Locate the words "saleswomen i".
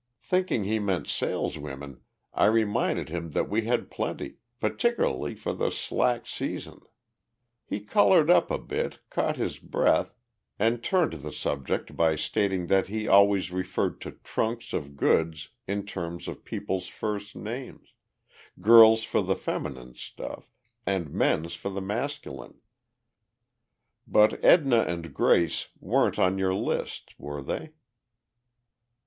1.05-2.47